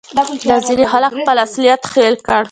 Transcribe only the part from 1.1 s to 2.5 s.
خپل اصلیت هېر کړی